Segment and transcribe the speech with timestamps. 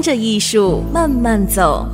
[0.00, 1.86] 跟着艺术慢慢走。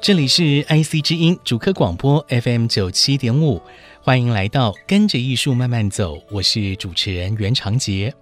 [0.00, 3.62] 这里是 IC 之音主科广播 FM 九七点五，
[4.00, 8.12] 欢迎来到跟着艺术慢慢走，我是主持人袁长杰。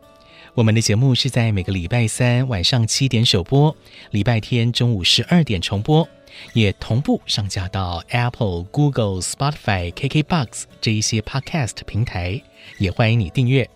[0.55, 3.75] 我们的节目是在每个礼拜三晚上七点首播，
[4.11, 6.07] 礼拜天中午十二点重播，
[6.55, 12.43] 也同步上架到 Apple、Google、Spotify、KKBox 这一些 Podcast 平台，
[12.79, 13.69] 也欢迎你订阅。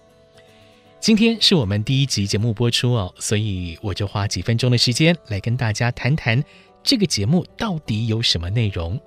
[0.98, 6.42] 今天是我们第一集节目播出哦，所以我就花几分钟的时间来跟大家谈谈。
[6.83, 9.00] 这个节目到底有什么内容？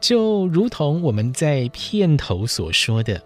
[0.00, 3.22] 就如同我们在片头所说的，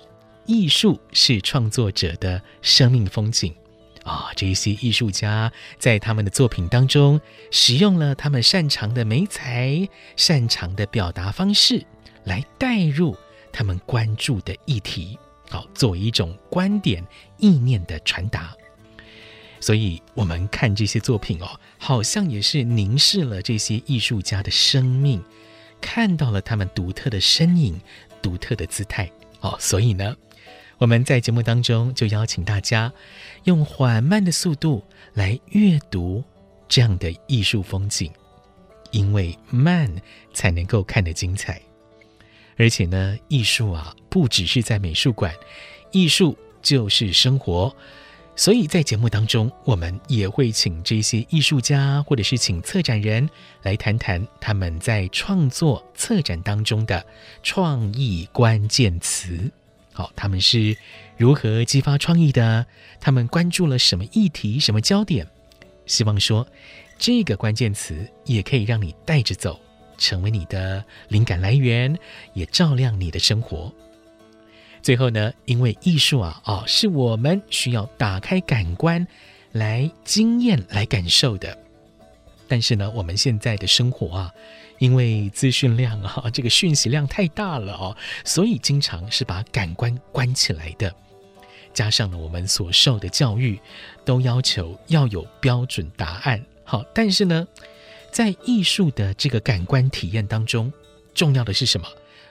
[0.48, 3.54] 艺术是创作者的生命风景
[4.02, 4.32] 啊、哦！
[4.34, 11.84] 这些艺术家在他们的作品当中，使用了他们擅长的媒材、擅长的表达方式，
[12.24, 13.14] 来带入
[13.52, 15.19] 他们关注的议题，
[15.50, 18.56] 好、作为一种观点、意念的传达。
[19.60, 25.22] 所以，我们看这些作品哦，好像也是凝视了这些艺术家的生命，
[25.78, 27.78] 看到了他们独特的身影、
[28.22, 29.10] 独特的姿态
[29.41, 29.54] 哦。
[29.60, 30.16] 所以呢，
[30.78, 32.92] 我们在节目当中就邀请大家
[33.44, 36.22] 用缓慢的速度来阅读
[36.68, 38.10] 这样的艺术风景，
[38.92, 39.92] 因为慢
[40.32, 41.60] 才能够看得精彩。
[42.56, 45.34] 而且呢，艺术啊，不只是在美术馆，
[45.90, 47.74] 艺术就是生活。
[48.36, 53.28] 所以在节目当中，我们也会请这些艺术家，或者是请策展人
[53.62, 57.04] 来谈谈他们在创作策展当中的
[57.42, 59.50] 创意关键词。
[59.98, 60.76] 好，他们是
[61.16, 62.64] 如何激发创意的？
[63.00, 65.26] 他们关注了什么议题、什么焦点？
[65.86, 66.47] 希望说
[66.97, 69.59] 这个关键词也可以让你带着走，
[69.97, 71.98] 成为你的灵感来源，
[72.32, 73.75] 也照亮你的生活。
[74.82, 79.04] 最后呢，因为艺术啊，哦，是我们需要打开感官
[79.50, 81.59] 来经验、来感受的。
[82.47, 84.32] 但是呢，我们现在的生活啊，
[84.78, 90.94] 因为资讯量啊， 这个讯息量太大了哦，所以经常是把感官关起来的。
[91.75, 93.61] 加上呢我们所受的教育，
[94.05, 96.44] 都要求要有标准答案。
[96.65, 97.47] 好，但是呢，
[98.11, 100.72] 在艺术的这个感官体验当中，
[101.15, 101.87] 重要的是什么？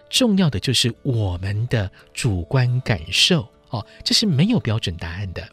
[0.09, 5.47] 重要的就是我们的主观感受哦，这是没有标准答案的。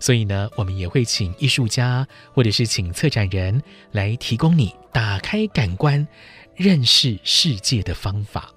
[0.00, 3.62] 所以呢，我们也会请艺术家或者是请策展人
[3.92, 6.04] 来提供你打开感官、
[6.56, 8.52] 认识世界的方法。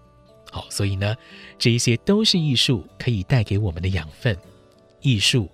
[0.50, 1.16] 好，所以呢，
[1.60, 4.36] 这一些都是艺术可以带给我们的养分。
[5.02, 5.50] 艺术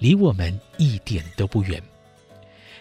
[0.00, 1.80] 离我们一点都不远，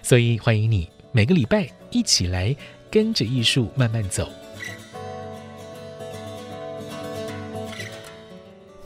[0.02, 2.56] 所以欢迎你每个礼拜一起来
[2.90, 4.28] 跟着艺术慢慢走。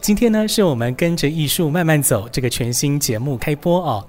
[0.02, 4.04] 今天呢，是我们跟着艺术慢慢走这个全新节目开播哦。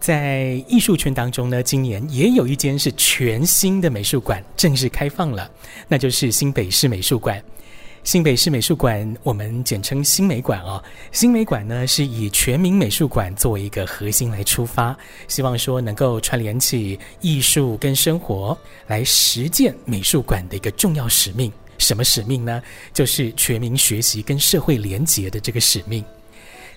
[0.00, 5.50] 在艺术圈当中呢，今年也有一间是全新的美术馆正式开放了，
[5.88, 7.42] 那就是新北市美术馆。
[8.02, 10.82] 新北市美术馆，我们简称新美馆哦。
[11.12, 14.96] 新美馆呢，是以全民美术馆作为一个核心来出发，
[15.28, 21.52] 希望说能够串联起艺术跟生活，来实践美术馆的一个重要使命。
[21.78, 22.62] 什么使命呢？
[22.92, 26.04] 就是全民学习跟社会连结的这个使命。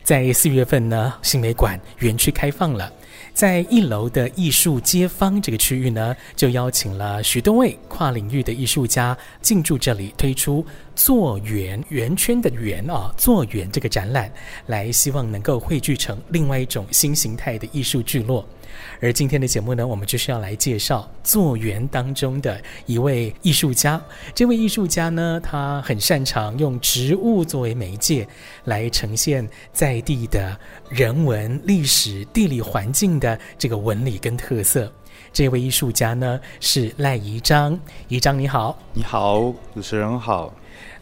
[0.03, 2.91] 在四月份呢，新美馆园区开放了，
[3.33, 10.65] 在一楼的艺术街坊这个区域呢，就邀请了许多位跨领域的艺术家进驻这里，推出
[10.95, 14.31] “作园”圆圈的“圆”啊，“作园”这个展览，
[14.67, 18.47] 来希望能够汇聚成另外一种新形态的艺术聚落。
[19.01, 24.01] 而今天的节目呢，我们就是要来介绍作园当中的一位艺术家。
[24.33, 28.27] 这位艺术家呢，他很擅长用植物作为媒介，
[28.65, 30.57] 来呈现在地的
[30.89, 34.91] 人文、历史、地理环境的这个纹理跟特色。
[35.31, 37.79] 这位艺术家呢，是赖宜章。
[38.07, 40.53] 宜章你好，你好，主持人好。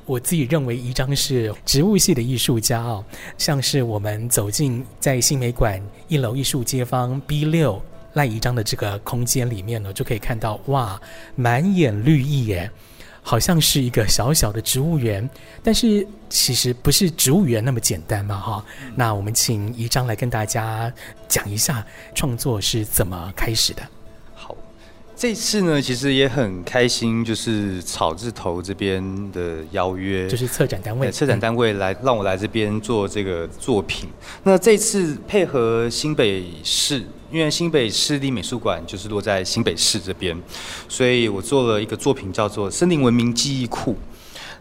[0.08, 3.04] 我自己认为宜章是植物系的艺术家哦，
[3.38, 7.80] 像是我们走进在新美馆一楼艺术街坊 B 六
[8.14, 11.00] 赖宜章的这个空间里面呢，就可以看到哇，
[11.36, 12.72] 满眼绿意耶，
[13.22, 15.30] 好像是一个小小的植物园。
[15.62, 18.66] 但是其实不是植物园那么简单嘛，哈。
[18.96, 20.92] 那我们请宜章来跟大家
[21.28, 23.84] 讲一下创作是怎么开始的。
[25.18, 34.08] 这次呢，其实也很开心，就是草字头这边的邀约，就是策展单位，策展单位来让我来这边做这个作品。
[34.12, 40.40] 嗯、那这次配合新北市，因为新北市立美术馆就是落在新北市这边，
[40.88, 43.94] 所以我做了一个作品，叫做《森林文明记忆库》。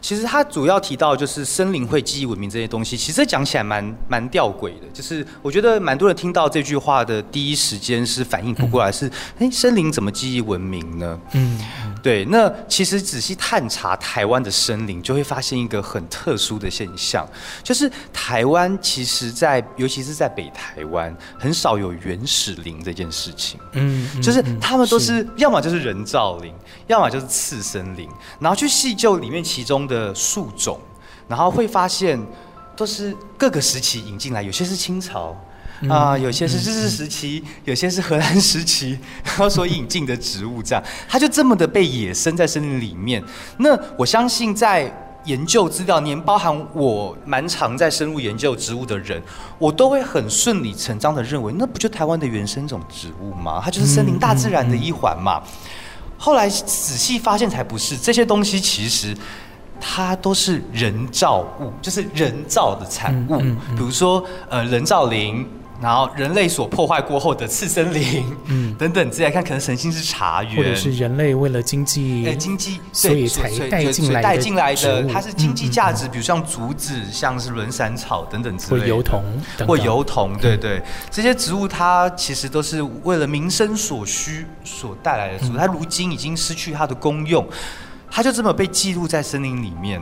[0.06, 4.86] 其实他主要提到就是森林会记忆文明这些东西，其实讲起来蛮蛮吊诡的。
[4.92, 9.10] 就是我觉得蛮多人听到这句话的第一时间是反应不过来，是
[9.40, 11.18] 哎，森林怎么记忆文明呢？
[11.32, 11.58] 嗯，
[12.06, 12.24] 对。
[12.26, 17.26] 那其实仔细探查台湾的森林，就会发现一个很特殊的现象，
[17.64, 23.58] 就是台湾其实在尤其是在北台湾，很少有原始林这件事情。
[23.72, 26.54] 嗯，就是他们都是要么就是人造林，
[26.86, 28.08] 要么就是次生林，
[28.38, 30.78] 然后去细究里面其中的树种，
[31.26, 32.24] 然后会发现
[32.76, 35.36] 都是各个时期引进来，有些是清朝
[35.88, 43.22] 啊、呃，有些是日治时期，有些是荷兰时期，然后所引进的植物，这样它就这么的被野生在森林里面。
[43.58, 44.90] 那我相信在
[45.24, 49.22] 研究资料，连包含我蛮常在深入研究植物的人，
[49.58, 53.60] 我都会很顺理成章的认为，那不就台湾的原生种植物吗？
[53.62, 55.42] 它就是森林大自然的一环嘛。
[56.16, 59.16] 后来仔细发现才不是，这些东西其实。
[59.78, 63.38] 它都是人造物，就是人造的产物。
[63.38, 65.46] 比如说，呃，人造林，
[65.80, 69.30] 然后人类所破坏过后的次森林，嗯，等等之类。
[69.30, 76.06] 看，可能神性是茶园，或者是人类为了经济，哎，经济，所以才带进来的，带进来的，它是经济价值。
[76.06, 79.24] 嗯嗯、比如像竹子，像是轮伞草等等之类的，或油桐，
[79.66, 87.46] 或油桐，对对，这些植物它其实都是为了民生所需所带来的植物，它如今已经失去它的功用。
[88.08, 90.00] 它就这么被记录在森林里面，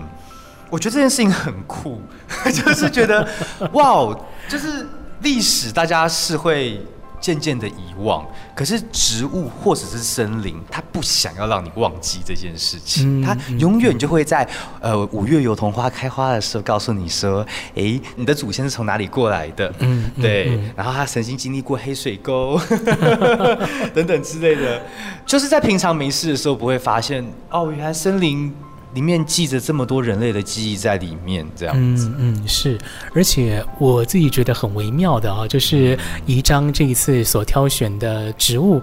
[0.70, 2.00] 我觉得这件事情很酷，
[2.52, 3.26] 就是觉得
[3.72, 4.86] 哇哦，就是
[5.24, 6.80] 历史大家是会
[7.18, 8.22] 渐渐的遗忘，
[8.54, 14.46] 可是植物或者是森林，它不想要让你忘记这件事情，它永远就会在
[14.80, 17.40] 呃五月油桐花开花的时候告诉你说，
[17.74, 19.72] 哎，你的祖先是从哪里过来的？
[19.78, 22.60] 嗯，对，然后他曾经经历过黑水沟
[23.94, 24.82] 等等之类的。
[25.24, 28.54] 就是在平常没事的时候，不会发现哦，原来森林
[28.94, 32.08] 里面记着这么多人类的记忆在里面，这样子。
[32.18, 32.78] 嗯嗯，是，
[33.14, 38.80] 而且我自己觉得很微妙的啊，就是宜章这一次所挑选的植物，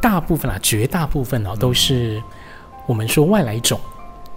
[0.00, 2.22] 大部分啊，绝大部分啊，都是
[2.86, 3.78] 我们说外来种，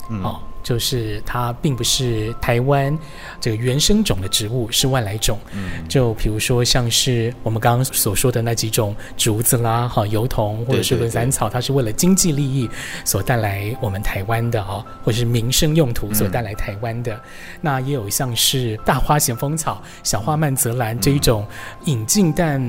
[0.09, 0.21] 嗯。
[0.23, 2.97] 哦就是它并不是台湾
[3.39, 5.39] 这个原生种的植物，是外来种。
[5.53, 12.69] 嗯，就比如说像是我们刚刚所说的那几种竹子啦，哈，油桐或者是轮伞草，它是为了经济利益
[13.03, 17.15] 所带来我们台湾的啊，或者是民生用途所带来台湾的。
[17.15, 17.21] 嗯、
[17.61, 21.45] 那也有像是大花咸丰草、小花曼泽兰这一种
[21.85, 22.61] 引进，但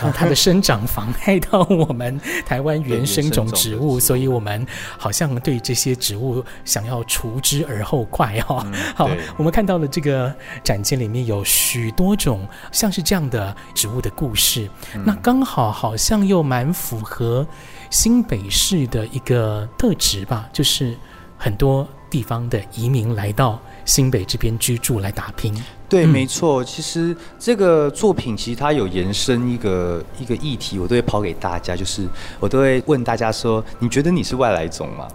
[0.00, 4.66] 啊，它的生长妨害到我们台湾原生种植物，所以我们
[4.96, 7.33] 好像对这些植物想要除。
[7.34, 10.32] 无知而后快哈、哦， 好，我们看到了这个
[10.62, 17.46] 展间里面有许多种像是这样的植物的故事，嗯、那刚好好像又蛮符合
[17.90, 20.96] 新北市的一个特质吧，就是
[21.36, 25.54] 很多地方的移民来到新北这边居住来打拼。
[25.88, 26.64] 对，没错。
[26.64, 32.08] 其实这个作品其实它有延伸一个一个议题，我都会抛给大家，就是
[32.40, 35.06] 我都会问大家说：你觉得你是外来种吗？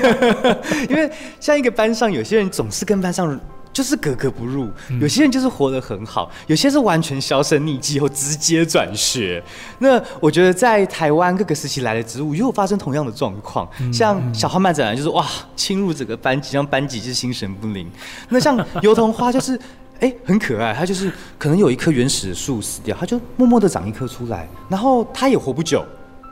[0.88, 3.38] 因为像一个班上，有些人总是跟班上
[3.72, 4.68] 就是格格不入，
[5.00, 9.42] 有些人就是活得很好，有些是完全销声匿迹后直接转学。
[9.78, 13.68] 那我觉得在台湾各个时期来的植物，也有发生同样的状况。
[13.92, 17.90] 像小花曼展兰就是哇，侵入整个班级，让班级就是心神不宁。
[18.28, 19.58] 那像 油桐花就是。
[20.00, 20.72] 哎，很可爱。
[20.72, 25.84] 它就是可能有一棵原始的树死掉，它就默默的长一棵出来，然后它也活不久，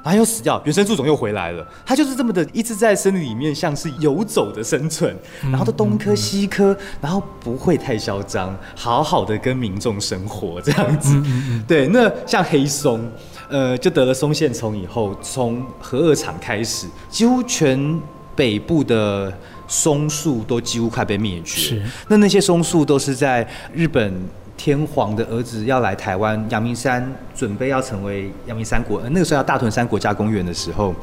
[0.07, 1.67] 然后又死掉，原生树种又回来了。
[1.85, 5.13] 它就是这么的一直在森林里面，像是游走的生存，
[5.51, 11.21] 然后都东科西科，然后不会太嚣张，好好的跟民众生活这样子。
[11.67, 13.01] 对，那像黑松，
[13.49, 18.01] 呃，就得了松线虫以后，从核二厂开始，几乎全
[18.37, 19.37] 北部的。
[19.69, 21.61] 松树都几乎快被灭绝。
[21.61, 23.45] 是，那那些松树都是在
[23.75, 24.15] 日本
[24.57, 30.95] 天皇的儿子要来台湾，阳明山准备要成为阳明山国，那个时候要大屯山国家公园的时候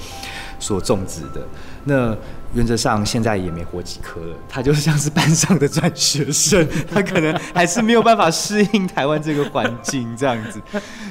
[0.60, 1.46] 所种植的。
[1.86, 2.16] 那
[2.54, 10.62] 原则上现在也没活几棵了，他就像是班上的转学生，他可能还是没有办法适应台湾这个环境这样子。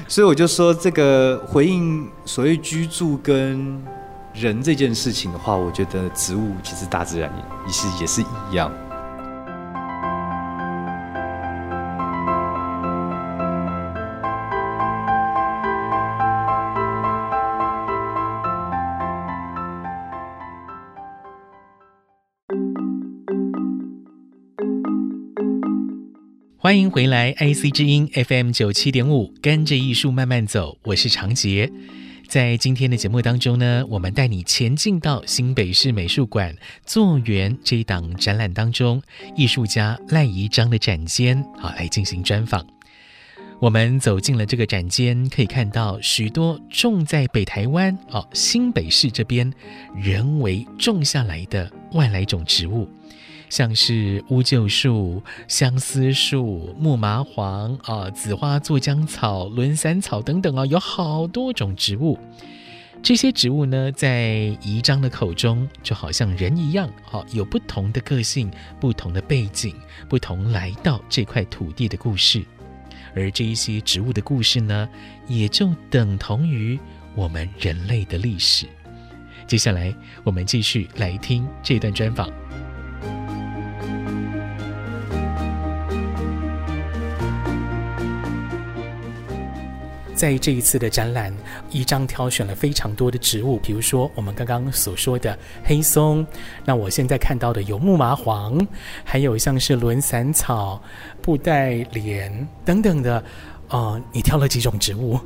[0.09, 3.83] 所以我就说，这个回应所谓居住跟
[4.35, 7.31] 人这件事情的话，我觉得植物其实大自然
[7.67, 8.21] 也是也是
[8.51, 8.73] 一样。
[26.73, 31.71] 欢迎回来，IC 之音 FM 九七点五，跟着艺术慢慢走，我是长杰。
[32.27, 39.03] 在今天的节目当中呢，我们带你前进到新北市美术馆作园这一档展览当中，
[39.37, 42.67] 艺术家赖宜章的展间，好来进行专访。
[43.61, 49.53] 我们走进了这个展间，可以看到许多种在北台湾哦新北市这边
[49.95, 52.89] 人为种下来的外来种植物。
[53.53, 62.19] 像是乌桕树、相思树、木麻黄啊、紫花做浆草、轮伞草等等啊，有好多种植物。
[63.03, 69.77] 这些植物呢，在宜章的口中，就好像人一样，哈，有不同的个性、不同的背景、
[70.09, 72.43] 不同来到这块土地的故事。
[73.15, 74.89] 而这一些植物的故事呢，
[75.29, 76.81] 也就等同于
[77.15, 78.67] 我们人类的历史。
[79.47, 79.95] 接下来，
[80.25, 82.42] 我们继续来听这段专访。
[90.15, 91.35] 在这一次的展览，
[91.71, 96.27] 一张挑选了非常多的植物，比如说我们刚刚所说的黑松，
[96.65, 98.65] 那我现在看到的有木麻黄，
[99.05, 100.81] 还有像是轮伞草、
[101.21, 103.23] 布袋莲等等的。
[103.69, 105.19] 呃，你挑了几种植物？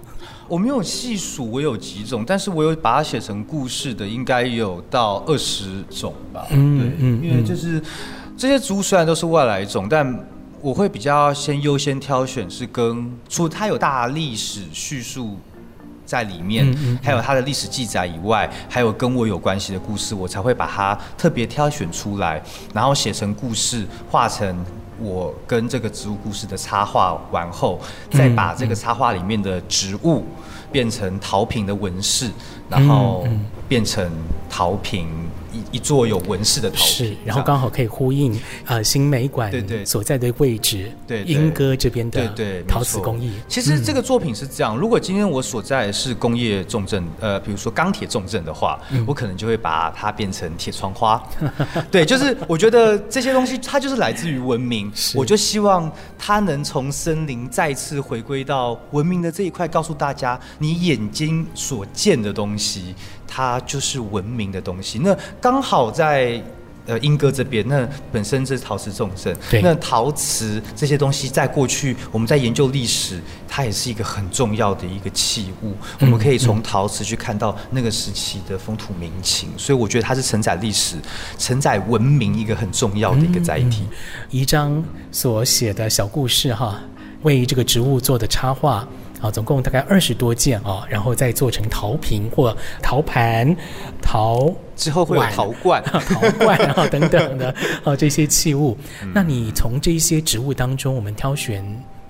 [0.46, 6.46] 我没有细数我有几种，但是我有把它写成故事的，应该有到二十种吧。
[6.50, 7.82] 嗯，对，嗯，因为就是
[8.36, 10.06] 这些植物虽然都是外来种，但
[10.60, 15.38] 我会比较先优先挑选是跟，除了它有大历史叙述
[16.04, 22.42] 在里面，嗯嗯、还有它的历史记载以外，还有跟我有关系的故事，我才会把它特别挑选出来，
[22.74, 24.64] 然后写成故事，画成
[24.98, 27.78] 我跟这个植物故事的插画完后，
[28.10, 30.24] 再把这个插画里面的植物
[30.72, 32.30] 变成陶瓶的纹饰，
[32.68, 33.26] 然后
[33.68, 34.10] 变成
[34.48, 35.08] 陶瓶。
[35.70, 39.52] 一座有纹饰的陶瓶，是，然后刚好可以呼应呃新美馆
[39.84, 43.32] 所在的位置，对莺歌这边的对陶瓷工艺。
[43.48, 51.22] 其实这个作品是这样，如果今天我所在的是工业重镇，呃，比如说钢铁重镇的话，嗯、我可能就会把它变成铁窗花。
[51.90, 62.94] 对，就是我觉得这些东西它就是来自于文明，我就希望它能从森林再次回归到文明的这一块，告诉大家你眼睛所见的东西。
[63.26, 64.98] 它就是文明的东西。
[64.98, 66.42] 那刚好在
[66.86, 75.70] 呃英哥这边，那本身是陶瓷重镇，对那陶瓷这些东西在过去我们在研究历史，它也是一个很重要的一个器物。
[75.98, 80.96] 嗯、我们可以从陶瓷去看到那个时期的风土民情，所以我觉得它是承载历史、
[81.36, 83.82] 承载文明一个很重要的一个载体。
[84.30, 84.80] 宜章、
[85.10, 86.80] 所写的小故事哈，
[87.22, 88.86] 为这个植物做的插画。
[89.20, 93.56] 啊，总共大概二十多件啊，然后再做成陶瓶或陶盘、
[94.02, 97.54] 陶之后会有陶罐、陶罐啊 等等的
[97.84, 98.76] 啊这些器物。
[99.02, 101.64] 嗯、那你从这些植物当中，我们挑选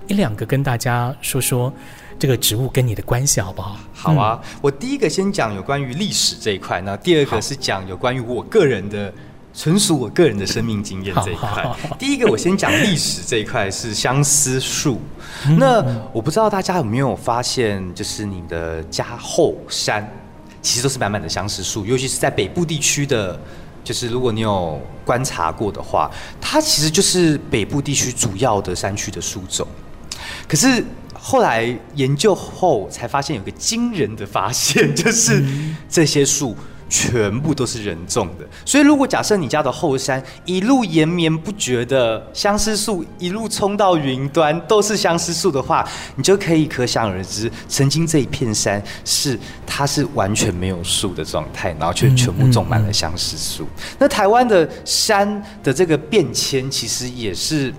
[0.07, 1.71] 一两个跟大家说说
[2.19, 3.77] 这个植物跟你的关系好不好？
[3.93, 9.13] 好啊，嗯、我第一个先讲有关于历史这一块，那第二个是讲有关于我个人的。
[9.57, 11.67] 纯属我个人的生命经验这一块。
[11.97, 15.01] 第一个，我先讲历史这一块是相思树。
[15.57, 15.83] 那
[16.13, 20.07] 我不知道大家有没有发现，就是你的家后山
[20.61, 23.39] 其实都是满满的相思树，尤其是在北部地区的，
[23.83, 29.67] 就是如果你有观察过的话，它其实就是北部地区主要的山区的树种。
[30.47, 35.43] 可是后来研究后才发现，有个惊人的发现， 就是
[35.89, 36.55] 这些树。
[36.89, 53.63] 全部都是人种的，所以如果假设你家的后山一路延绵不绝的相思树一路冲到云端都是相思树的话，你就可以可想而知，曾经这一片山是它是完全没有树的状态，然后却全部种满了相思树。
[53.63, 53.95] 嗯嗯嗯。
[53.99, 57.73] 那台湾的山的这个变迁，其实也是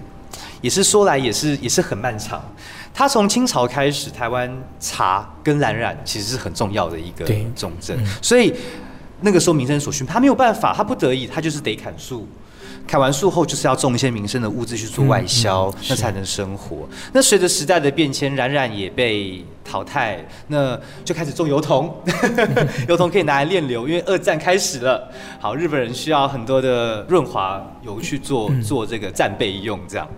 [0.60, 2.42] 也是说来也是也是很漫长。
[2.92, 7.24] 它从清朝开始，台湾茶跟蓝染其实是很重要的一个
[7.56, 8.52] 重镇，所以。
[9.20, 12.26] 那个时候民生所需，他没有办法，他不得已，他就是得砍树。
[12.86, 16.88] 砍完树后就是要种一些民生的物资去做外销，嗯嗯、那才能生活。
[17.12, 21.94] 那随着时代的变迁，冉冉也被淘汰，那就开始种油桐，
[22.88, 25.06] 油桐可以拿来炼油，因为二战开始了。
[25.38, 30.08] 好，日本人需要很多的润滑油去做做这个战备用，这样。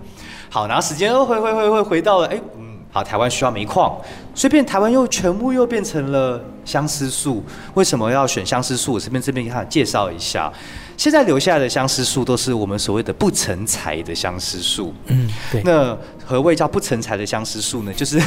[0.49, 3.97] 好，然后时间又回回回回回到了，哎，嗯，好，台湾需要煤矿，
[4.35, 7.45] 所以变台湾又全部又变成了相思树。
[7.75, 8.95] 为什么要选相思树？
[8.95, 10.53] 我这边这边给他介绍一下。
[10.97, 14.93] 现在留下来的相思树都是我们所谓的不成材的相思树。
[15.07, 15.63] 嗯，对。
[15.63, 17.95] 那何谓叫不成材的相思树呢？
[17.95, 18.21] 就是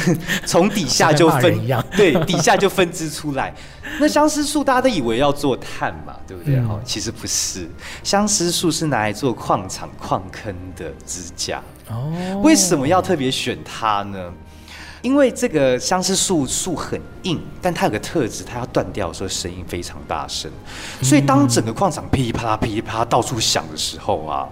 [0.44, 1.56] 从底下就分，
[1.96, 3.54] 对，底下就分支出来。
[4.00, 6.56] 那相思树大家都以为要做碳嘛，对不对？
[6.62, 7.68] 哈、嗯，其实不是。
[8.02, 11.62] 相思树是拿来做矿场矿坑的支架。
[11.88, 12.40] 哦。
[12.42, 14.32] 为什么要特别选它呢？
[15.04, 20.50] 因为这个相思树树很硬，但它有个特质，它要断掉的时候声音非常大声，
[21.02, 24.48] 所以当整个矿场噼里啪啦、噼里啪啦到处响的时候啊，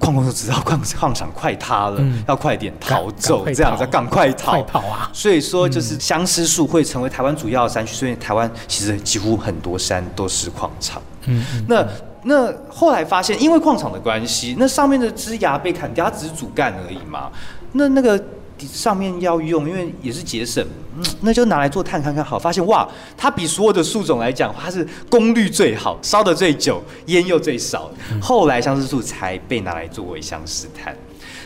[0.00, 5.08] 矿工就知道矿矿场快塌了，嗯、要快点逃走，这样子赶快逃，快跑啊！
[5.12, 11.00] 所以说，就是相思树会成为台湾主要的山区，所以台湾其实几乎很多山都是矿场。
[11.26, 11.86] 嗯，那
[12.24, 17.30] 那后来发现，因为矿场的关系，那上面的枝芽被砍掉，它只是主干而已嘛。
[17.70, 18.20] 那那个。
[18.66, 20.66] 上面要用，因为也是节省，
[20.96, 22.38] 嗯，那就拿来做碳看看好。
[22.38, 27.90] 发现哇，它比所有的树种来讲，它是功率最好，烧的最久，烟又最少。
[28.20, 30.96] 后来相思树才被拿来作为相思炭。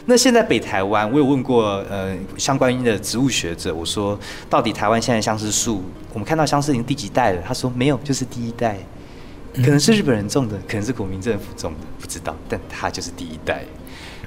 [0.06, 5.82] 那现在北台湾，我有问过呃相关的植物学者，我说到底台湾现在相思树，
[6.14, 7.42] 我们看到相思林第几代了？
[7.46, 8.78] 他说没有，就是第一代，
[9.56, 13.64] 可能是日本人种的，可能是国民政府种的，不知道，但它就是第一代。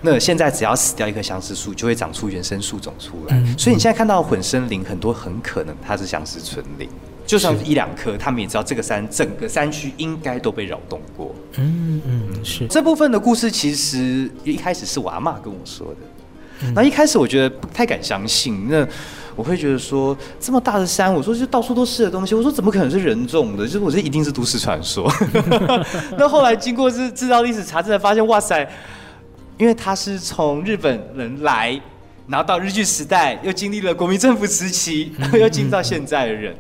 [0.02, 3.38] 那现在只要死掉一棵相思树，就会长出原生树种出来。
[3.38, 6.90] 嗯、所以你现在看到混生林很多，很可能它是相思纯林。
[7.24, 11.34] 就算是一两棵，他们也知道这个山整个山区应该都被扰动过。
[11.58, 16.72] 嗯嗯，是这部分的故事，其实一开始是我阿妈跟我说的。
[16.74, 18.86] 那、嗯、一开始我觉得不太敢相信，那
[19.36, 23.66] 我会觉得说这么大的山，我说就到处都是的东西，我说怎么可能是人种的？
[23.66, 25.10] 就是我这一定是都市传说。
[26.18, 28.68] 那后来经过是制造历史查证，才发现哇塞。
[29.62, 31.80] 因为他是从日本人来，
[32.28, 36.52] 然后到日据时代，又经历了国民政府时期，然后又进到现在的人，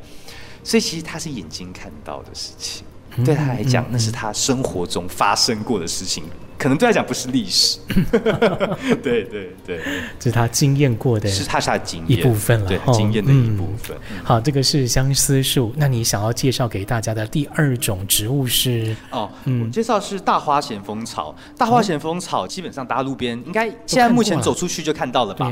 [0.63, 2.83] 所以其实他是眼睛看到的事情，
[3.25, 6.25] 对他来讲，那是他生活中发生过的事情。
[6.61, 7.79] 可能对他讲不是历史，
[9.01, 9.79] 对对对，
[10.19, 13.97] 这是他经验过的，是他是他经验一部分了，对，经验的一部分。
[14.23, 15.73] 好，这个是相思树。
[15.75, 18.95] 那你想要介绍给大家的第二种植物是？
[19.09, 21.35] 哦，嗯，我介绍是大花咸丰草。
[21.57, 25.49] 大花咸丰草基本上大家路边应该现在目前走出去就看到了吧？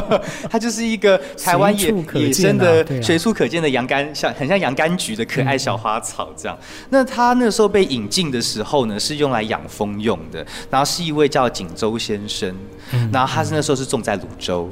[0.50, 6.58] 它就是一个台湾野野生的随处可见的洋甘，像很像洋甘菊的可爱小花草这样。
[6.90, 10.41] 那它那时候被引进的时候呢，是用来养蜂用的。
[10.70, 12.54] 然后是一位叫锦州先生，
[12.92, 14.68] 嗯、然后他是那时候是种在泸州，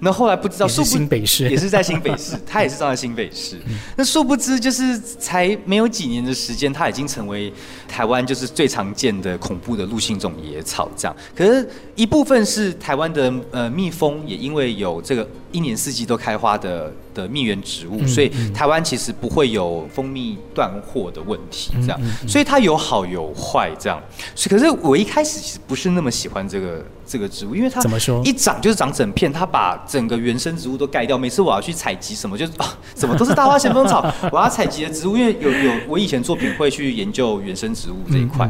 [0.00, 7.52] 那、嗯、后来不知道是新北市，也是在新北市， 他也是种在新北市，嗯、那殊不知就是才没有几年的时间，他已经成为
[7.88, 11.16] 台湾就是最常见的恐怖的陆性种野草这样。
[11.34, 16.92] 可是，一部分是台湾的呃蜜蜂也因为有这个一年四季都开花的。
[17.14, 24.00] 的蜜源植物，所以台湾其实不会有蜂蜜断货的问题，这样，所以它有好有坏，这样。
[24.48, 31.18] 可是我一开始其实不是那么喜欢这个这个植物，因为它怎么说，一长就是长整片，它把整个原生植物都盖掉。
[31.18, 34.02] 每次我要去采集什么，就是啊，怎么都是大花咸丰草。
[34.32, 38.48] 我要采集的植物，因为有有我以前作品会去研究原生植物这一块。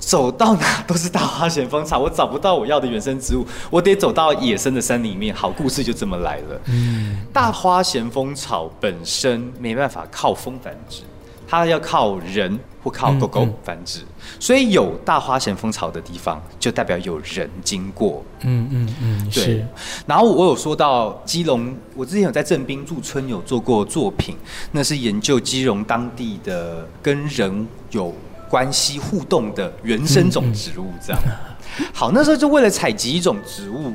[0.00, 5.32] 走到哪都是大花咸丰草，我找不到我要的原生植物，我得走到野生的山里面。
[5.32, 6.60] 好故事就这么来了。
[6.64, 11.02] 嗯，大花咸丰草本身没办法靠风繁殖，
[11.46, 18.24] 它要靠人或靠狗狗繁殖，嗯嗯、所以有大花咸丰草的地方，就代表有人经过。
[18.40, 19.64] 嗯嗯嗯，对。
[20.06, 24.34] 然后我有说到基隆，我之前有在镇滨驻村有做过作品，
[24.72, 28.14] 那是研究基隆当地的跟人有。
[28.50, 31.22] 关系互动的原生种植物，这样。
[31.94, 33.94] 好，那时候就为了采集一种植物，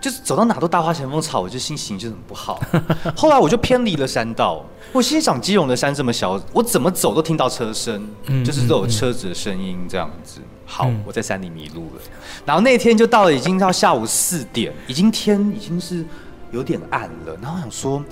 [0.00, 2.62] 就是走到哪都大花咸丰草，我就心情就很不好。
[3.16, 8.08] 后来我就偏离了山道，我心想基隆的山这么小，我怎么走都听到车声，
[8.44, 10.40] 就是都有车子的声音这样子。
[10.64, 12.02] 好，我在山里迷路了。
[12.46, 16.04] 然后那天就到了，已经到下午四点，已经天已经是
[16.52, 17.36] 有点暗了。
[17.42, 18.02] 然后我想说，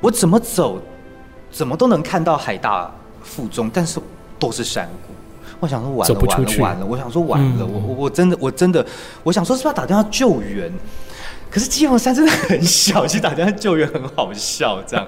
[0.00, 0.80] 我怎么走，
[1.50, 2.90] 怎么都能看到海大
[3.22, 4.00] 附中，但是
[4.38, 5.05] 都是山谷。
[5.60, 8.84] 我想说完了完了完了，我想说完了，嗯、我我我真的我真的，
[9.22, 10.72] 我想说是不是要打电话救援？
[11.50, 15.06] 可是基隆山真的很小，其实打电话救援很好笑这样。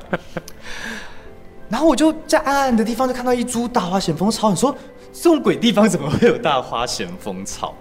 [1.68, 4.74] 然后我就在暗暗的地方就看到一株大花咸丰草，你说
[5.12, 7.74] 这种鬼地方怎么会有大花咸丰草？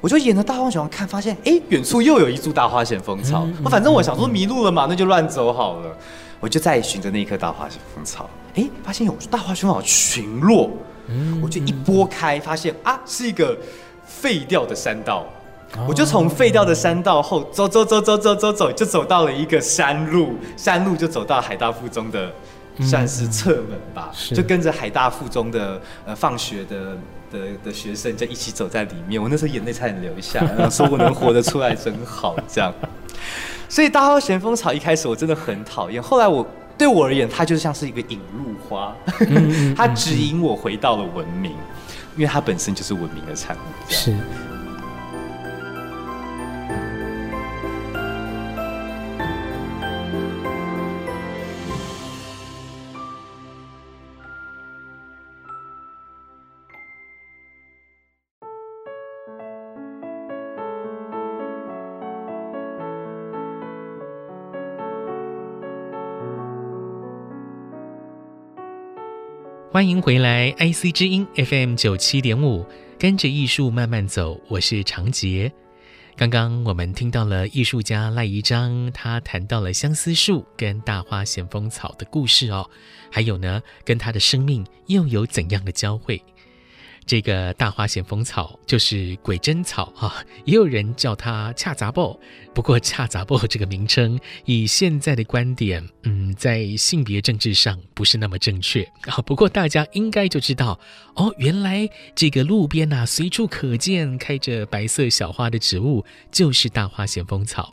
[0.00, 3.48] 我就沿着大花前方看，发现哎，远处又有一株大花咸丰草。
[3.64, 5.96] 我、反正我想说迷路了嘛，那就乱走好了。
[6.40, 10.70] 我就再循着那一棵大花咸丰草，哎，发现有大花咸丰草群落。
[11.08, 13.56] 嗯，我就一拨开，发现啊，是一个
[14.06, 15.26] 废掉的山道。
[15.88, 22.32] 我就从废掉的山道后走走走走走走走，就走到了一个山路，山路就走到海大附中的，
[22.82, 26.96] 算是侧门吧，就跟着海大附中的呃放学的
[27.32, 29.20] 的的学生就一起走在里面。
[29.20, 32.72] 我那时候眼泪差点流下，然后说我能活得出来真好，这样。
[33.68, 38.94] 所以大号咸丰草一开始我真的很讨厌，后来我对我而言，它就像是一个引路花，
[39.76, 41.52] 它指引我回到了文明，
[42.16, 43.60] 因为它本身就是文明的产物。
[43.88, 44.14] 是。
[69.74, 72.64] 欢迎回来，IC 之音 FM 九七点五，
[72.96, 75.52] 跟着艺术慢慢走，我是长杰。
[76.14, 82.70] 刚刚我们听到了艺术家赖怡章，他谈到了相思树跟大花咸丰草的故事哦，
[83.10, 86.22] 还有呢，跟他的生命又有怎样的交汇？
[87.06, 92.18] 这个大花咸丰草就是鬼针草啊， 也有人叫它恰杂布。
[92.54, 99.16] 不过恰杂布这个名称，以现在的观点，嗯，在性别政治上不是那么正确 啊。
[99.26, 100.78] 不过大家应该就知道
[101.14, 107.72] 哦，原来这个路边呐、啊，随处可见开着白色小花的植物，就是大花咸丰草。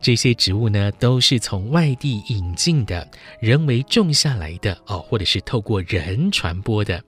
[0.00, 3.06] 这些植物呢，都是从外地引进的，
[3.38, 7.04] 人为种下来的哦，或者是透过人传播的。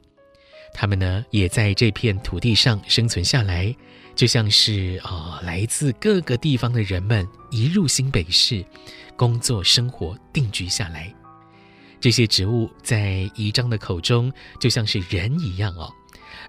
[0.74, 3.74] 他们呢，也在这片土地上生存下来，
[4.14, 8.64] 就像是啊、来自各个地方的人们移入新北市，
[9.16, 11.14] 工作生活定居下来。
[12.00, 15.92] 这些植物在宜章的口中就像是人一样哦，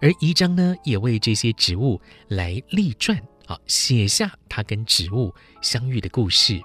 [0.02, 6.60] 而宜章呢，也为这些植物来立传啊，写下他跟植物相遇的故事，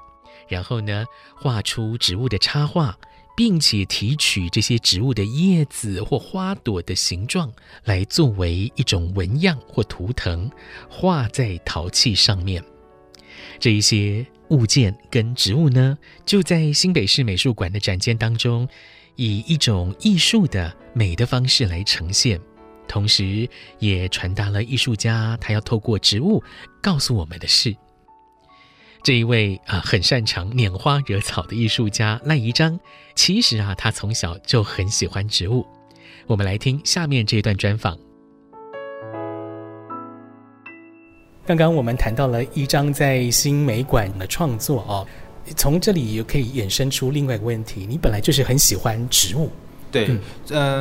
[0.48, 1.04] 然后呢，
[1.36, 2.96] 画出植物的插画。
[3.38, 7.52] 并且提取这些植物的叶子或花朵的形状，
[7.84, 10.50] 来作为一种纹样或图腾，
[10.90, 12.60] 画在陶器上面。
[13.60, 15.96] 这一些物件跟植物呢，
[16.26, 18.68] 就在新北市美术馆的展间当中，
[19.14, 22.40] 以一种艺术的美的方式来呈现，
[22.88, 23.48] 同时
[23.78, 26.42] 也传达了艺术家他要透过植物
[26.82, 27.76] 告诉我们的事。
[29.08, 32.78] 这一位啊，很擅长拈花惹草的艺术家赖怡章，
[33.14, 35.66] 其实啊，他从小就很喜欢植物。
[36.26, 37.96] 我们来听下面这一段专访。
[41.46, 45.06] 刚刚我们谈到了一章在新美馆的创作哦，
[45.56, 49.50] 从这里也可以衍生出另外一个问题：你本来就是很喜欢植物。
[49.90, 50.20] 对，嗯、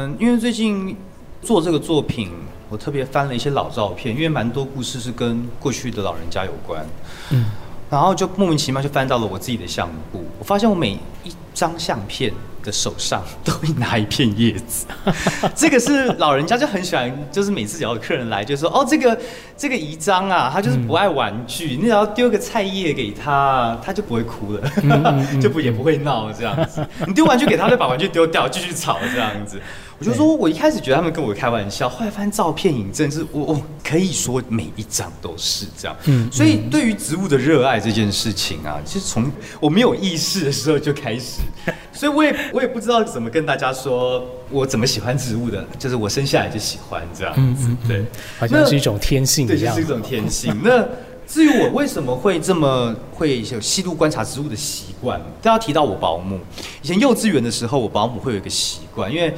[0.10, 0.94] 呃，因为最近
[1.42, 2.30] 做这个作品，
[2.68, 6.86] 我特别翻了一些老照片，因为蛮多故事是跟过去的老人家有关。
[7.32, 7.46] 嗯。
[7.89, 14.86] 然后就莫名其妙就翻到了我自己的相簿，我发现我每一张相片的手上都会拿一片叶子，
[15.56, 19.20] 这个是老人家就很喜欢，就是每次只要有客人来，就说哦，这个
[19.58, 24.72] 这个怡章啊，他就是不爱玩具，你只要丢个菜叶给他，他就不会哭了，
[25.41, 26.86] 就不也不会闹这样子。
[27.08, 29.60] 你丢玩具给他，就把玩具丢掉，继续吵这样子。
[30.00, 35.98] 我就说，我一开始觉得他们跟我开玩笑，后来翻照片引证，是我我可以说每一张都是这样。
[36.06, 41.39] 嗯，所以对于植物的热爱这件事情啊，其实从我没有意识的时候就开始，
[41.92, 47.68] 所以我也我也不知道怎么跟大家说我怎么喜欢植物的，就是我生下来就喜欢这样子。
[47.68, 48.06] 嗯嗯，对，
[48.40, 49.46] 好像是一种天性。
[49.48, 50.56] 对，就是一种天性。
[50.64, 50.86] 那
[51.28, 56.40] 至于我为什么会这么会有细度观察植物的习惯，都要提到我保姆。
[56.82, 59.34] 以前幼稚园的时候，我保姆会有一个习惯，因为。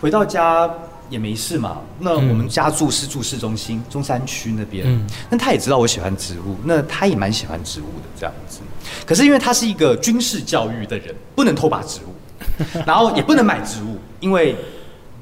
[0.00, 0.72] 回到家
[1.08, 1.78] 也没事嘛。
[1.98, 4.86] 那我们家住是住市中心，中山区那边。
[4.86, 5.06] 嗯。
[5.30, 8.60] 那他也知道我喜欢植物，那他也蛮喜欢植物的这样子。
[9.06, 12.14] 可是因为他是一个军事教育的人，不能偷把植物，
[12.86, 14.56] 然后也不能买植物，因为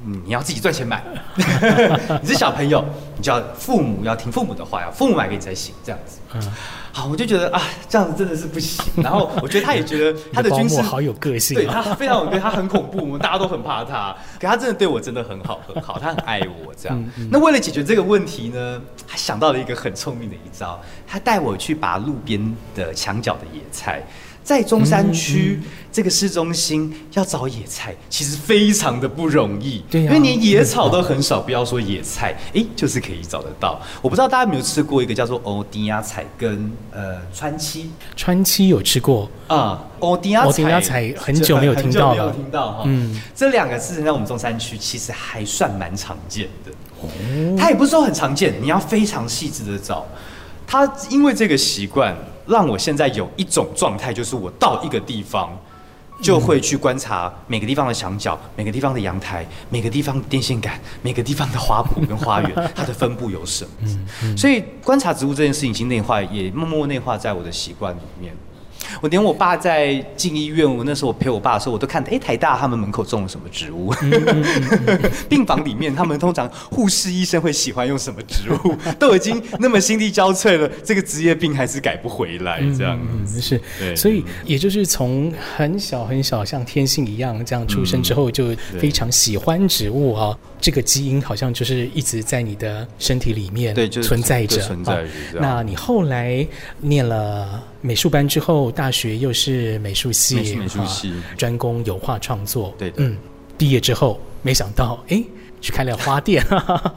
[0.05, 1.03] 你要自己赚钱买。
[2.21, 2.83] 你是小朋友，
[3.17, 6.49] 你就要父母要听父母的话，呀父母买给你才行，这样子。
[6.97, 7.01] 嗯。
[7.01, 8.83] 好，我就觉得啊，这样子真的是不行。
[9.03, 14.15] 然后 我觉得他也觉得他的军师好有个性，对他非常有个性，他很恐怖，我们大家都很怕他。
[14.39, 16.97] 可他真的对我真的很好，很好，他很爱我这样。
[16.99, 24.01] 嗯嗯、那为了解决这个问题呢，他想到了一个很聪明的一招，他带我去拔路边的墙角的野菜，
[24.47, 25.59] 在中山区
[25.91, 29.83] 这个市中心要找野菜，其实非常的不容易。
[29.91, 33.77] 对呀，因为连野草都很少，不要说野菜，哎，就是可以找得到。
[34.01, 42.83] 我不知道大家有没有吃过一个叫做欧迪亚菜跟呃川七，川七有吃过啊，欧迪亚菜很久没有听到了，没有听到哈。
[42.85, 46.71] 嗯，这两个字在我们中山区其实还算蛮常见的。
[47.01, 47.09] 哦，
[47.59, 50.05] 它也不是说很常见，你要非常细致的找。
[50.65, 52.15] 它因为这个习惯。
[52.47, 55.49] 让我现在有一种状态，就是我到一个地方，
[56.21, 63.71] 就会去观察每个地方的墙角、每个地方的阳台、每个地方的电线杆、每个地方的花圃跟花园， 它的分布有什么。
[64.35, 68.33] 所以观察植物这件事情已经内化，也默默内化在我的习惯里面。
[69.01, 73.93] 我连我爸在进医院，我那时候我陪我爸的时候，我都看，哎，台大他们门口种了什么植物？
[75.29, 78.75] 病房里面，他们通常护士医生会喜欢用什么植物？
[78.99, 83.61] 都已经那么心力交瘁了，这个职业病还是改不回来，这样子是。
[83.79, 90.37] 对，所以也就是从很小很小，像天性一样这样出生之后，就非常喜欢植物啊。
[90.59, 94.61] 这个基因好像就是一直在你的身体里面存在着。
[94.61, 95.39] 存在着。
[95.39, 96.45] 那你后来
[96.79, 102.73] 念了美术班之后，大学又是美术系，美术系专攻油画创作。
[102.77, 103.15] 对，嗯，
[103.57, 105.23] 毕业之后没想到，哎，
[105.61, 106.43] 去开了花店，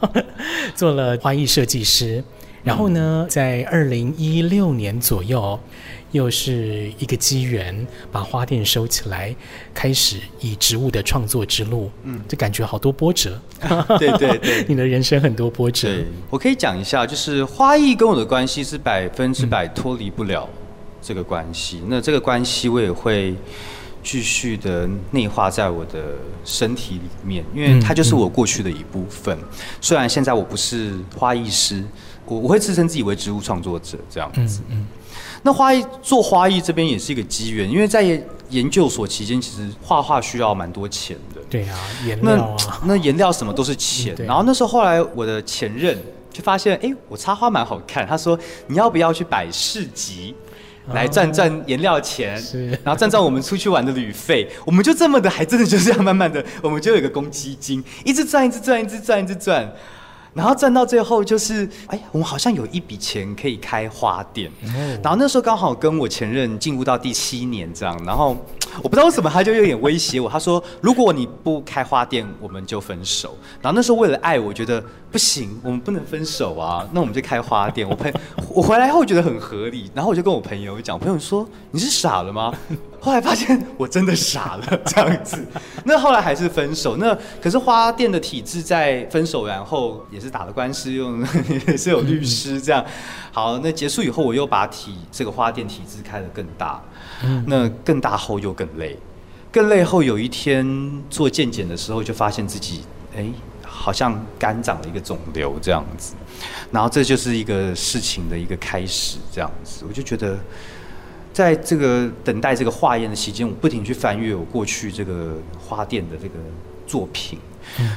[0.75, 2.23] 做了花艺设计师。
[2.63, 5.59] 然后呢，在二零一六年左右，
[6.11, 9.35] 又是一个机缘，把花店收起来，
[9.73, 11.89] 开始以植物的创作之路。
[12.03, 13.41] 嗯，就感觉好多波折。
[13.97, 15.87] 对 对对， 你的人生很多波折。
[15.87, 20.47] 对，我可以讲一下，就是花艺跟我的关系是百分之百脱离不了
[21.01, 21.79] 这个关系。
[21.81, 23.33] 嗯、那这个关系我也会
[24.03, 29.35] 继续的内化在我的身体里面，因为它就是我过去的一部分。
[29.35, 31.83] 嗯嗯、虽然现在我不是花艺师。
[32.25, 34.61] 我我会自称自己为植物创作者这样子。
[34.69, 34.87] 嗯，嗯，
[35.43, 38.01] 那花艺做花艺这边也是一个机缘，因为在
[38.49, 41.41] 研究所期间，其实画画需要蛮多钱的。
[41.49, 44.15] 对啊，颜料啊，那颜料什么都是钱。
[44.25, 45.97] 然后那时候后来我的前任
[46.31, 48.05] 就发现，哎，我插花蛮好看。
[48.07, 50.35] 他说，你要不要去摆市集，
[50.93, 52.41] 来赚赚颜料钱，
[52.83, 54.49] 然后赚赚我们出去玩的旅费。
[54.65, 59.73] 我们就这么的，还真的就这样慢慢的，我们就有一个公积金，一直赚，一直赚，一直赚，一直赚。
[60.33, 64.49] 然后赚到最后就是，哎，我们好像有一笔钱可以开花店。
[65.03, 68.37] 然后那时候刚好跟我前任进入到第七年这样，然后
[68.77, 73.37] 我不知道为什么他就有点威胁我，他说如果你不开花店，我们就分手。
[73.61, 77.87] 然后那时候为了爱，我觉得不行，我们不能分手啊，那我们就开花店。
[77.87, 78.11] 我朋
[78.49, 82.53] 我回来后觉得很合理，然后我就跟我朋友讲，朋友说你是傻了吗？
[82.99, 85.43] 后来发现我真的傻了，这样子。
[85.83, 86.97] 那后来还是分手。
[86.97, 91.19] 那可是花店的体制在分手然后也是打了官司，用
[91.67, 92.85] 也是有律师这样。
[93.31, 96.79] 好，那结束以后我又把体这个花店体制开得更大。
[97.45, 98.97] 那更大后又更累，
[99.51, 100.65] 更累后有一天
[101.09, 102.83] 做健检的时候就发现自己
[103.15, 103.25] 哎
[103.63, 106.13] 好像肝长了一个肿瘤这样子。
[106.71, 109.85] 然后这就是一个事情的一个开始这样子。
[109.87, 110.37] 我就觉得。
[111.33, 116.33] 在这个等待这个化验的期间，我不停去翻阅我过去这个花店的这个
[116.85, 117.39] 作品，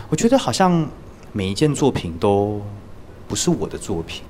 [0.09, 0.89] 我觉得好像
[1.33, 2.63] 每一件作品都
[3.27, 4.23] 不是我的作品。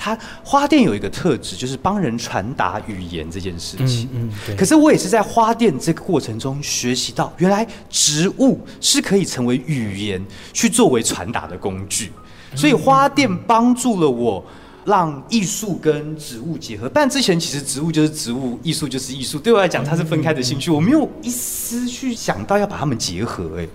[0.00, 4.08] 它花店有一个特质，就是帮人传达语言这件事情。
[4.14, 4.56] 嗯，对。
[4.56, 12.10] 可是我也是在花店这个过程中学习到，原来植物是可以成为语言，去作为传达的工具。
[12.56, 14.42] 所以花店帮助了我。
[14.86, 19.38] 让艺术跟植物结合，但之前其实植物就是植物，艺术就是艺术。
[19.38, 23.68] 对我来讲，它是分开的兴趣，我没有一丝去想到要把它们结合，哎，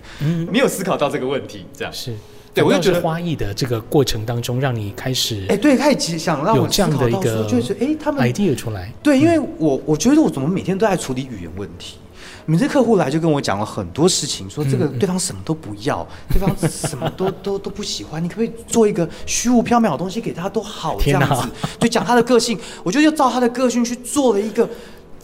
[0.50, 1.64] 没有思考到这个问题。
[1.72, 2.12] 这样是，
[2.56, 8.90] 对我就觉得花艺的这个过程当中，让你开始，哎，对，开始想让我这样的一个，就是哎，他们 idea 出来。
[9.02, 11.98] 对，因为我我觉得我怎么每天都在处理语言问题。
[12.48, 21.48] 每次客户来就跟我讲了很多事情，说这个对方什么都不要，对方什么都都都不喜欢，你可不可以做一个虚无缥缈的东西给他都好这样子？
[21.80, 24.68] 就讲他的个性，我就又照他的个性去做了一个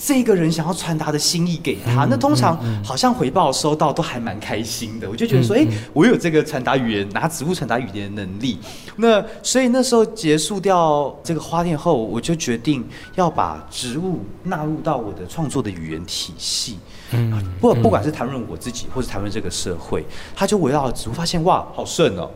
[0.04, 2.04] 这个人想要传达的心意给他。
[2.10, 8.58] 那通常好像回报收到都还蛮开心的，我就觉得说，哎，我有这个传达语言、拿植物传达语言的能力。
[8.96, 12.84] 那所以那时候结束掉这个花店后，我就决定
[13.14, 16.78] 要把植物纳入到我的创作的语言体系。
[17.12, 22.30] 嗯，不，不管是谈论我自己，或是谈论这个社会，他就围绕着植物，发现哇，好顺哦，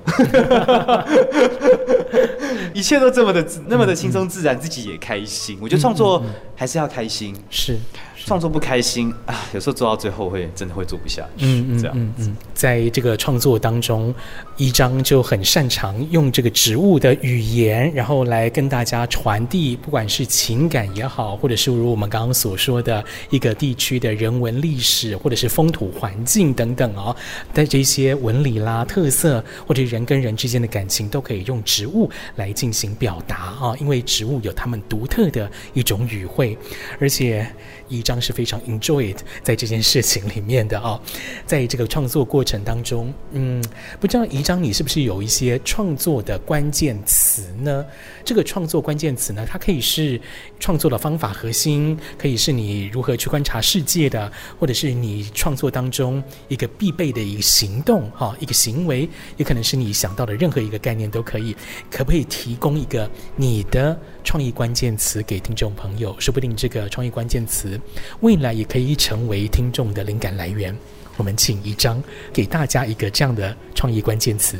[2.74, 5.58] 一切都这么的那么的轻松自然，自己也开心。
[5.60, 6.22] 我觉得创作
[6.54, 7.78] 还是要开心，是。
[8.26, 11.46] 创作不开心啊，有时候做到最后会真的会做不下去。
[11.46, 14.12] 嗯嗯这样嗯嗯，在这个创作当中，
[14.56, 27.14] 一章就很擅长用这个植物的语言，然后来跟大家传递，不管是情感也好，或者是如我们刚刚所说的一个地区的人文历史，或者是风土环境等等哦，
[27.54, 36.58] 在这些纹理啦、特色，或者人跟人之间的感情，都可以用植物来进行表达啊，因为植物有它们独特的一种语汇，
[36.98, 37.48] 而且
[37.88, 41.00] 一章是非常 enjoy it 在这件事情里面的哦，
[41.46, 43.62] 在这个创作过程当中，嗯，
[44.00, 47.84] 不知道一章你是不是有一些创作的关键词呢？
[48.24, 50.20] 这个创作关键词呢，它可以是
[50.58, 61.56] 创作的方法核心，可以是你如何去观察世界的，或者是你创作当中一个必备的一个行动哈，一个行为，也可能是你想到的任何一个概念都可以。
[61.90, 66.12] 可不可以提供一个你的创意关键词给听众朋友？
[66.18, 67.80] 说不定这个创意关键词
[68.22, 70.76] 未来也可以成为听众的灵感来源。
[71.16, 74.58] 我们请一章给大家一个这样的创意关键词。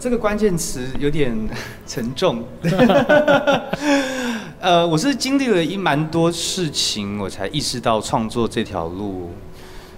[0.00, 1.36] 这个关键词有点
[1.86, 2.42] 沉重。
[4.58, 9.30] 呃，我是经历了一蛮多事情，我才意识到创作这条路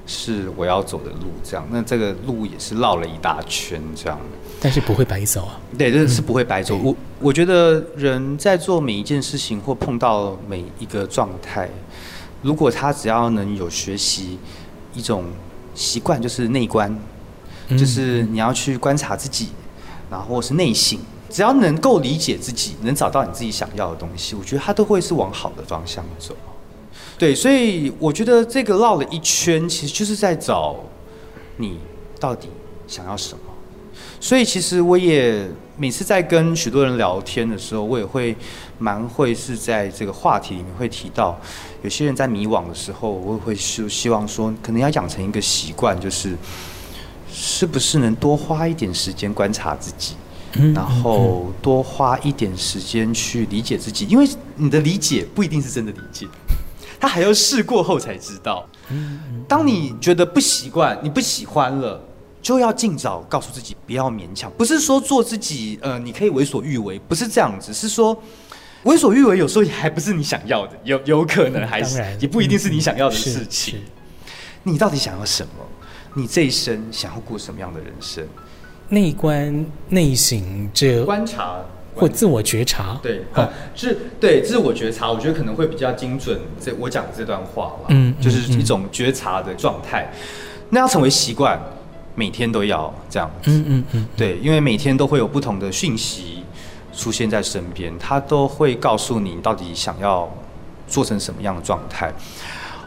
[0.09, 1.29] 是我要走的路。
[1.45, 4.19] 这样，那这个路也是绕了一大圈，这样。
[4.65, 5.61] 但是不会白走啊。
[5.77, 6.75] 对，这是不会白走。
[6.77, 11.69] 嗯、我我觉得人在做每一件事情或碰到每一个状态，
[12.41, 14.39] 如果他只要能有学习
[14.95, 15.27] 一种
[15.75, 16.91] 习惯，就是内观，
[17.69, 19.51] 嗯、就是你要去观察自己，
[20.11, 20.99] 然后是内省。
[21.29, 26.35] 只要能够理解自己，能找到你自己想要的东西，我觉得他都会是往好的方向走。
[27.19, 30.77] 对，所以我觉得这个绕了一圈，其实就是在找
[31.59, 31.79] 你
[32.19, 32.49] 到底
[32.87, 33.44] 想要什么。
[34.25, 38.35] 所以其实我也每次在跟许多人聊天的时候，我也会
[38.79, 41.39] 蛮会是在这个话题里面会提到，
[41.83, 46.35] 有些人在迷惘的时候，我也会希希望说，可能要养成一个习惯，就是
[47.31, 50.15] 是不是能多花一点时间观察自己。
[50.73, 56.27] 然后多花一点时间去理解自己，因为你的理解不一定是真的理解，
[56.99, 58.67] 他还要试过后才知道。
[59.47, 62.01] 当你觉得不习惯，你不喜欢了，
[62.45, 64.53] 就要尽早告诉自己不要勉强。
[64.59, 68.15] 不是说做自己，呃，你可以为所欲为，不是这样子，是说
[68.83, 73.81] 为所欲为有时候也还不是你想要的，有有可能还是也不一定是你想要的事情。
[74.63, 75.65] 你到底想要什么？
[76.13, 78.23] 你这一生想要过什么样的人生？
[78.91, 81.57] 内观、内省，这观察
[81.95, 86.39] 或自我觉察，对，啊，是，对，自我觉察，我觉得可能会比较精准。
[86.61, 90.13] 这我讲的这段话吧，嗯，就是一种觉察的状态。
[90.69, 91.59] 那要成为习惯，
[92.15, 96.45] 每天都要这样子，嗯嗯嗯，对，因为每天都会有不同的讯息
[96.93, 100.31] 出现在身边，它都会告诉你到底想要
[100.87, 102.13] 做成什么样的状态。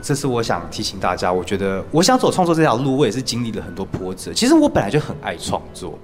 [0.02, 4.32] 这是我想提醒大家，我觉得我想走创作这条路，我也是经历了很多波折。
[4.32, 5.98] 其实我本来就很爱创作，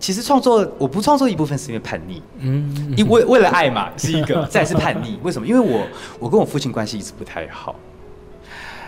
[0.00, 5.16] 其实创作我不创作一部分是因为叛逆，嗯，因为为了爱嘛是一个，再是叛逆。
[5.22, 5.46] 为什么？
[5.46, 5.86] 因为我
[6.18, 7.76] 我跟我父亲关系一直不太好，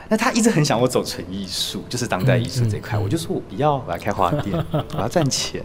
[0.09, 5.65] 那他一直很想我走纯艺术，就是当代艺术这块，我就说我不要，我要开花店， 我要赚钱。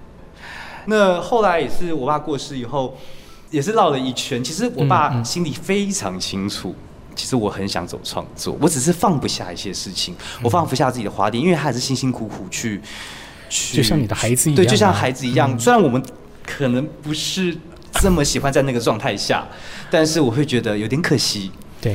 [0.86, 2.98] 那后来也是我爸过世以后，
[3.50, 4.44] 也是绕了一圈。
[4.44, 6.76] 其实我爸心里非常清楚。
[7.16, 12.82] 其实我很想走创作，我只是放不下一些事情，我放不下自己的花店，因为他还是辛辛苦苦去，
[13.50, 15.58] 去，就像你的孩子一样，对，就像孩子一样。
[15.60, 16.04] 虽然我们
[16.44, 17.56] 可能不是
[18.02, 19.48] 这么喜欢在那个状态下，
[19.92, 21.52] 但是我会觉得有点可惜。
[21.80, 21.94] 对。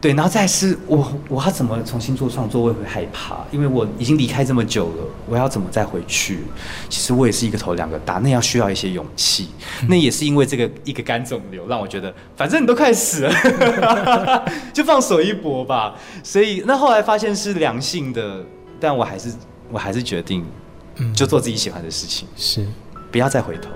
[0.00, 2.62] 对，然后再是我，我要怎么重新做创作？
[2.62, 6.44] 我也会害怕，因为我已经离开这么久了，我要怎么再回去？
[6.88, 9.48] 其实我也是一个头两个大，那要需要一些勇气。
[9.88, 15.96] 那也是因为这个一个肝肿瘤，让我觉得反正你都快死了， 就放手一搏吧。
[16.22, 18.44] 所以那后来发现是良性的，
[18.78, 19.32] 但我还是
[19.68, 20.44] 我还是决定，
[21.12, 22.64] 就做自己喜欢的事情，是
[23.10, 23.68] 不要再回头。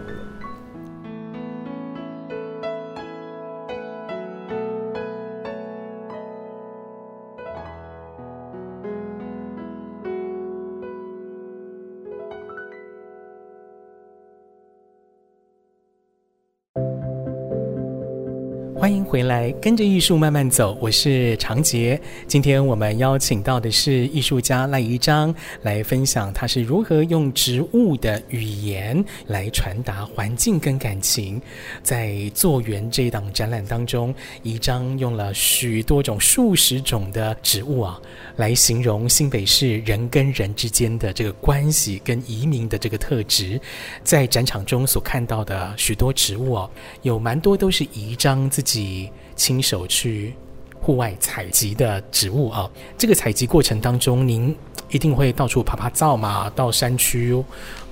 [19.13, 20.75] 回来，跟着艺术慢慢走。
[20.81, 22.01] 我是长杰。
[22.27, 31.39] 今天我们邀请到的是艺术家赖一章，来分享他是如何用植物的语言来传达环境跟感情。
[31.83, 38.01] 在作园这一档展览当中，一章用了许多种、数十种的植物啊，
[38.43, 43.61] 来形容新北市人跟人之间的这个关系跟移民的这个特质。
[44.03, 46.71] 在展场中所看到的许多植物哦、啊，
[47.03, 49.09] 有蛮多都是宜章自己。
[49.35, 50.35] 亲手去
[50.79, 52.71] 户外采集的植物啊。
[52.99, 54.55] 这个采集过程当中，您
[54.91, 57.35] 一定会到处爬爬灶嘛，到山区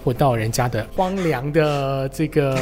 [0.05, 2.55] 或到人家的荒凉的这个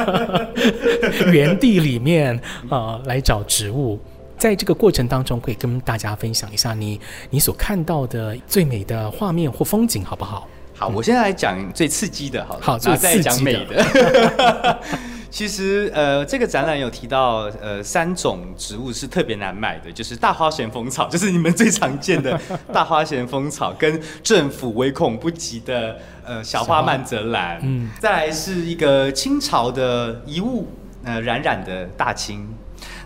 [1.30, 2.34] 原地里面
[2.70, 4.00] 啊、呃，来找植物。
[4.40, 10.48] 在这个过程当中，可以跟大家分享一下你你所看到的最美的画面或风景，好不好？
[10.74, 13.22] 好，我现在来讲最刺激的，好，好，最刺激的。
[13.22, 14.80] 讲美的。
[15.30, 22.40] 其实，呃，这个展览有提到，呃，三种植物是特别难买的，就是大花旋风草，就是你们最常见的
[22.72, 30.66] 大花旋风草，跟政府唯恐不及的呃小花曼泽兰，嗯，再来是一个清朝的遗物，
[31.04, 32.48] 呃，冉冉的大青。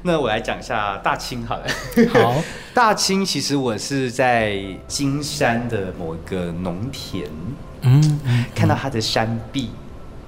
[0.06, 1.64] 那我来讲一下大清好了。
[2.12, 2.34] 好，
[2.74, 7.26] 大清其实我是在金山的某一个农田，
[7.80, 8.20] 嗯，
[8.54, 9.70] 看到它的山壁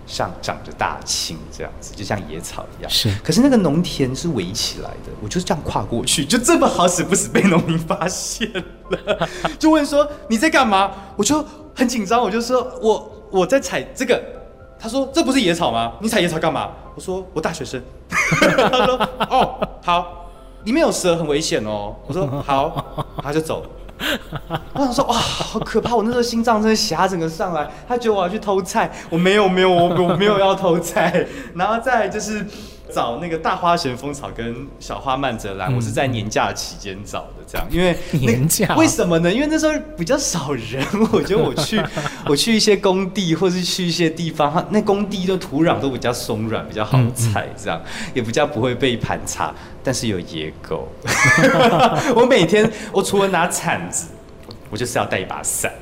[0.06, 2.90] 上长着大青，这样子就像野草一样。
[2.90, 8.50] 是，可是那个农田是围起来的，我就是这样跨过去，就这么好死不死被农民发现
[8.88, 9.28] 了，
[9.60, 10.90] 就问说你在干嘛？
[11.16, 14.22] 我就很紧张，我就说我我在采这个。
[14.78, 15.94] 他说：“这不是野草吗？
[16.02, 17.82] 你采野草干嘛？”我说：“我大学生。”
[18.70, 20.30] 他说：“哦，好，
[20.64, 23.70] 里面有蛇，很危险哦。”我说：“好。”他就走了。
[24.74, 25.94] 我想说：“哇，好可怕！
[25.94, 31.26] 我那时候心脏真的吓整个上来。”他觉得我要去偷菜，我没有，没有，我我没有要偷菜。
[31.54, 32.46] 然后再就是。
[32.94, 39.32] 找那个大花咸丰草跟小花曼泽兰，嗯，我是在年假期间找的，这样，因为 年假为什么呢？
[39.32, 41.82] 因为那时候比较少人， 我觉得我去
[42.28, 47.80] 我去一些工地，或是去一些地方，那工地的土壤都比较松软，比较好采，这样
[48.14, 49.52] 也比较不会被盘查。
[49.82, 50.88] 但是有野狗，
[52.16, 54.08] 我每天我除了拿铲子，
[54.68, 55.72] 我就是要带一把伞。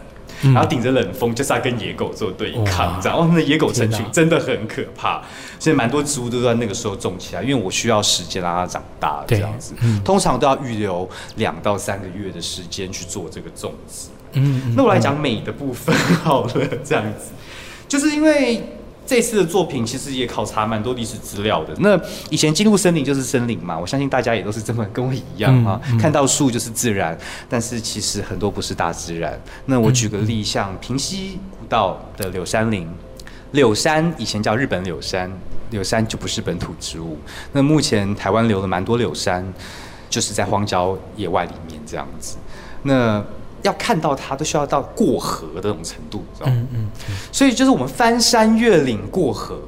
[0.42, 3.18] 然后顶着冷风，就是要跟野狗做对抗，这样。
[3.18, 5.22] 哦，那野狗成群真的很可怕。
[5.58, 9.74] 所以蛮多植物都在那个时候种起来，因为我需要时间让它长大，这样子。
[10.04, 14.08] 通常都要预留两到三个月的时间去做这个种植。
[14.32, 16.52] 嗯，那我来讲美的部分好了，
[16.84, 17.32] 这样子，
[17.88, 18.62] 就是因为。
[19.06, 21.74] 这次的作品其实也考察蛮多历史资料的。
[21.78, 22.00] 那
[22.30, 25.80] 以前进入森林就是森林嘛，我相信大家也都是这么跟我一样啊。
[25.88, 27.16] 嗯嗯、看到树就是自然，
[27.48, 29.38] 但是其实很多不是大自然。
[29.66, 32.88] 那我举个例，像平西古道的柳杉林，
[33.52, 35.30] 柳杉以前叫日本柳杉，
[35.70, 37.18] 柳杉就不是本土植物。
[37.52, 39.44] 那目前台湾留了蛮多柳杉，
[40.08, 42.36] 就是在荒郊野外里面这样子。
[42.82, 43.22] 那
[43.64, 46.52] 要看到它都需要到过河的那种程度，知道吗？
[46.72, 49.58] 嗯嗯，所以就是我们翻山越岭过河，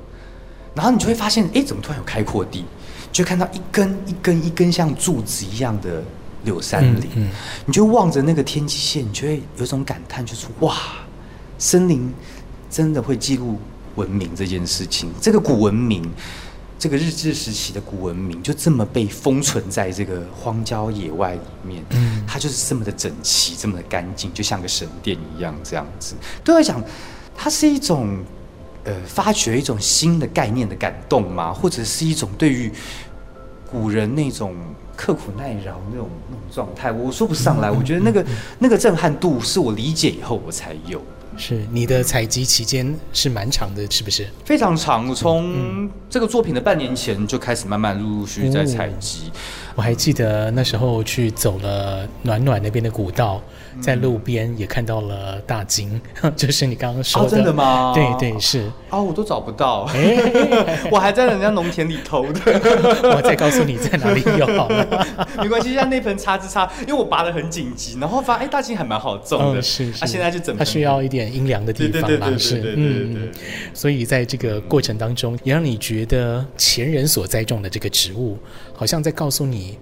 [0.75, 2.65] 然后你就会发现，哎，怎么突然有开阔地？
[3.11, 6.03] 就看到一根一根一根像柱子一样的
[6.45, 7.31] 柳杉林，嗯嗯，
[7.65, 10.77] 你就望着那个天际线，你就会有种感叹，就是哇，
[11.59, 12.13] 森林
[12.71, 13.59] 真的会记录
[13.95, 16.09] 文明这件事情，这个古文明。
[16.79, 26.15] 这个日治时期的古文明就这么被封存在这个荒郊野外里面，嗯，它就是这么的整齐，这么的干净，就像个神殿一样，这样子。
[26.45, 26.83] 对我来讲，
[27.35, 28.19] 它是一种
[28.85, 31.53] 呃发掘一种新的概念的感动吗？
[31.53, 32.71] 或者是一种对于
[33.71, 34.55] 古人那种
[34.95, 36.93] 刻苦耐劳那种那种状态？
[36.93, 37.71] 我说不上来。
[37.71, 38.27] 我觉得那个
[38.59, 41.03] 那个震撼度是我理解以后我才有。
[41.39, 44.27] 是你的采集期间是蛮长的，是不是？
[44.45, 49.31] 非常长，从这个作品的半年前就开始慢慢陆陆续续在采集。
[49.31, 49.37] 哦。
[49.77, 53.43] 我还记得那时候去走了暖暖那边的古道。
[53.81, 56.01] 在路边也看到了大金，
[56.37, 57.27] 就是你刚刚说的。
[57.27, 57.93] 哦，真的吗？
[57.97, 58.61] 对对是。
[58.89, 62.41] 啊、哦，我都找不到，欸、 我还在人家农田里偷的。
[63.15, 65.07] 我再告诉你在哪里有好了，
[65.39, 69.61] 没关系，像那盆插枝插，因为我拔的很紧急，然后发现哎，大金还蛮好种的。
[69.61, 70.05] 嗯、是是。
[70.05, 70.57] 啊、现在就整。
[70.57, 73.29] 它需要一点阴凉的地方嘛，是嗯。
[73.75, 78.39] 所以在这个过程当中，也让你觉得前人所栽种的这个植物，
[78.75, 79.79] 好像在告诉你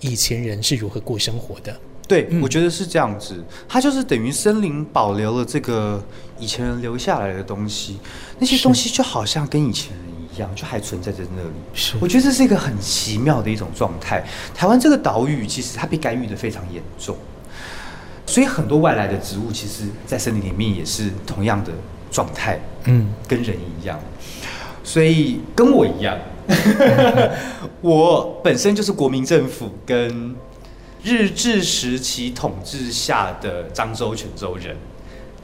[0.00, 1.74] 以前人是如何过生活的。
[2.08, 6.00] 对，我觉得是这样子，它就是等于森林保留了这个
[6.38, 7.98] 以前人留下来的东西，
[8.38, 11.48] 那些东西就好像跟以前人一样，就还存在在那里。
[11.74, 14.24] 是，我觉得这是一个很奇妙的一种状态。
[14.54, 17.16] 台湾这个岛屿其实它被干预的非常严重，
[18.24, 21.72] 所以很多外来的植物其实，在森林里面也是同样的
[22.12, 23.98] 状态，嗯，跟人一样，
[24.84, 26.16] 所以跟我一样，
[27.82, 30.36] 我本身就是国民政府跟。
[31.06, 34.76] 日治时期统治下的漳州、泉州人，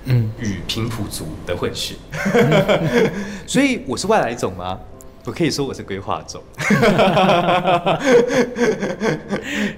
[0.07, 1.95] 嗯，与平埔族的混血，
[2.35, 3.09] 嗯、
[3.47, 4.77] 所以我是外来种吗？
[5.25, 6.43] 我可以说我是规划种。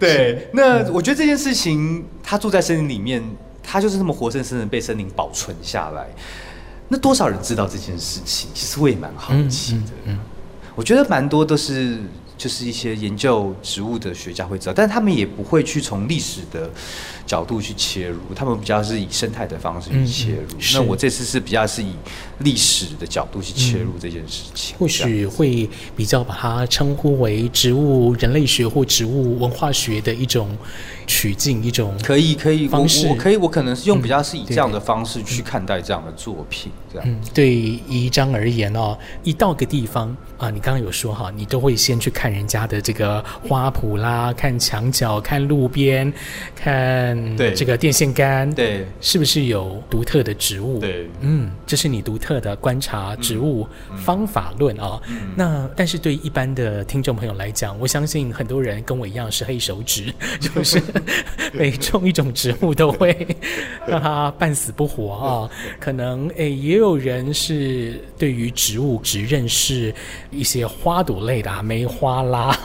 [0.01, 3.23] 对，那我觉得这件事情，他住在森林里面，
[3.63, 6.07] 他就是那么活生生的被森林保存下来。
[6.89, 8.49] 那多少人知道这件事情？
[8.55, 9.79] 其实我也蛮好奇的。
[9.81, 10.19] 嗯嗯嗯、
[10.75, 11.99] 我觉得蛮多都是。
[12.37, 16.71] 就是一些研究植物的学家会知道，但他们也不会去从历史的
[17.27, 20.59] 角度去切入，他们比较是以生态的方式去切入。
[20.59, 21.93] 嗯、那我这次是比较是以
[22.41, 30.57] 历史的角度去切入这件事情，嗯、或许会比较把它称呼为植物人类学或植物文化学的一种
[31.07, 37.09] 取径，一种可以可以方式，我，可以我可能是用比较是以这样的方式去看待这样的作品，这样。
[37.09, 46.13] 嗯，对宜章而言哦，一到个地方啊，你刚刚有说哈，你都会先去看人家的这个花圃啦，看墙角，看路边，
[46.55, 47.14] 看。
[47.37, 50.79] 对这个电线杆，对，是不是有独特的植物？
[50.81, 55.01] 对，嗯，这是你独特的观察植物方法论啊。
[55.09, 60.83] 嗯嗯、那但是对一般的听众朋友来讲，我相信很多人跟我一样是黑手指， 就是
[61.53, 63.27] 每种一种植物都会
[63.87, 65.51] 让它半死不活啊。
[65.79, 69.95] 可能诶，也有人是对于植物只认识
[70.31, 72.59] 一些花朵类的，啊，梅花啦，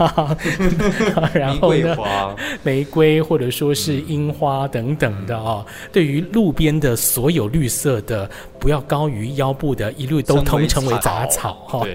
[1.34, 4.39] 然后呢，玫瑰花，玫瑰或者说是樱花。
[4.40, 11.86] 花等等的啊，对于路边的所有绿色的，不要高于腰部的，一律都通称为杂草哈。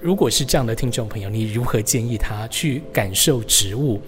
[0.00, 4.02] 如果是这样的听众朋友，你如何建议他去感受植物，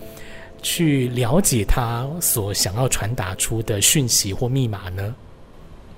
[0.61, 5.15] 去了解他所想要传达出的讯息或密码呢？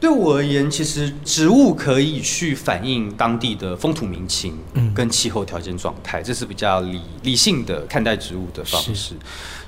[0.00, 4.56] 对我而言，其实植物可以去反映当地的风土民情，
[4.94, 9.16] 跟气候条件状态，这是比较理理性的看待植物的方式。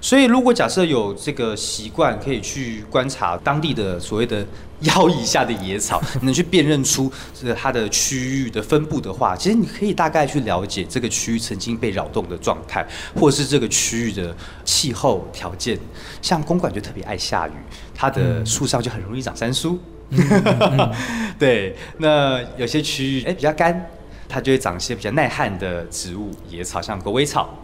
[0.01, 4.47] 所以，如果假设有这个习惯，可以去观察当地的所谓的
[4.83, 15.77] 腰以下的野草，能去辨认出这个它的区域的分布的话，其实你可以大概去了解这个区域曾经被扰动的状态，或者是这个区域的气候条件。
[16.23, 17.53] 像公馆就特别爱下雨，
[17.93, 19.77] 它的树上就很容易长山苏。
[21.39, 23.89] 对，那有些区域哎比较干，
[24.29, 27.63] 它就会长一些比较耐旱的植物野草，像狗尾草。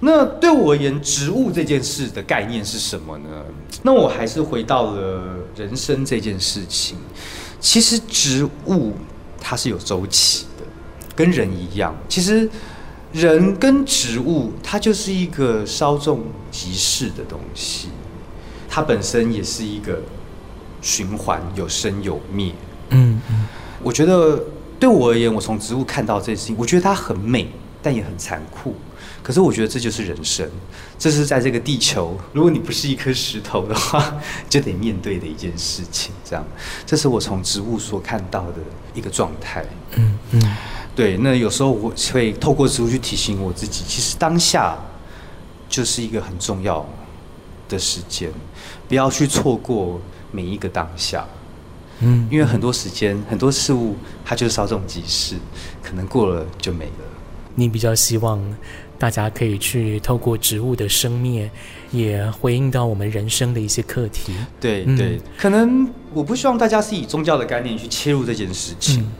[0.00, 3.44] 那对我而言，植物这件事的概念是什么呢？
[3.82, 6.96] 那我还是回到了人生这件事情。
[7.58, 8.92] 其实植物
[9.40, 10.64] 它是有周期的，
[11.16, 11.96] 跟人一样。
[12.08, 12.48] 其实
[13.12, 17.88] 人跟植物它就是一个稍纵即逝的东西，
[18.68, 20.00] 它本身也是一个。
[20.84, 22.52] 循环有生有灭，
[22.90, 23.46] 嗯嗯，
[23.82, 24.38] 我觉得
[24.78, 27.48] 对我而言，我从植物看到这件事情，我觉得它很美，
[27.82, 28.74] 但也很残酷。
[29.22, 30.46] 可是我觉得这就是人生，
[30.98, 34.14] 这是在这个地球，如果你不是一颗石头的话，
[34.50, 36.12] 就得面对的一件事情。
[36.22, 36.44] 这样，
[36.84, 38.58] 这是我从植物所看到的
[38.92, 39.64] 一个状态。
[39.96, 40.56] 嗯嗯，
[40.94, 41.16] 对。
[41.16, 44.76] 那有时候我会透过植物去提醒我自己，其实当下
[45.66, 46.86] 就是一个很重要
[47.70, 48.30] 的时间，
[48.86, 49.98] 不要去错过。
[50.34, 51.24] 每一个当下，
[52.00, 55.36] 嗯，因为很多时间、很多事物，它就是稍纵即逝，
[55.80, 57.04] 可能过了就没了。
[57.54, 58.42] 你比较希望
[58.98, 61.48] 大家可以去透过植物的生灭，
[61.92, 64.32] 也回应到我们人生的一些课题。
[64.60, 69.02] 对对，对嗯、可能我不希望大家是以宗教的概念去切入这件事情。
[69.02, 69.12] 嗯、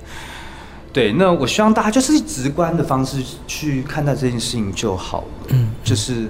[0.92, 5.26] 对，那我希望大家就是以直观的方式去看待这件事情就好了。
[5.50, 6.28] 嗯，就是